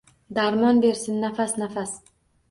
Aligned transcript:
Darmon 0.35 0.79
bersin, 0.85 1.19
nafas-nafas. 1.25 1.93